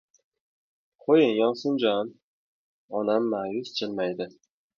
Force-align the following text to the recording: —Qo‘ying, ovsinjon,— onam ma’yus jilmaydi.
—Qo‘ying, 1.03 1.41
ovsinjon,— 1.47 2.09
onam 3.01 3.29
ma’yus 3.35 3.77
jilmaydi. 3.79 4.31